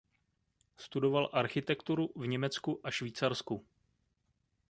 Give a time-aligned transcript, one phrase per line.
[0.77, 3.65] Studoval architekturu v Německu a Švýcarsku.